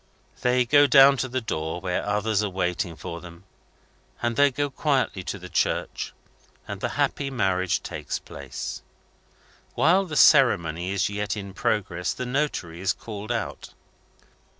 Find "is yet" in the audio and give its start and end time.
10.91-11.37